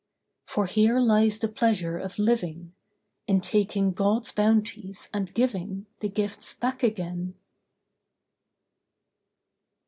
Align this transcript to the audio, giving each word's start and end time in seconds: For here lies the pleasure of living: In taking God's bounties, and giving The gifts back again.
For 0.47 0.65
here 0.65 0.99
lies 0.99 1.37
the 1.37 1.47
pleasure 1.47 1.99
of 1.99 2.17
living: 2.17 2.73
In 3.27 3.39
taking 3.39 3.91
God's 3.91 4.31
bounties, 4.31 5.07
and 5.13 5.31
giving 5.31 5.85
The 5.99 6.09
gifts 6.09 6.55
back 6.55 6.81
again. 6.81 7.35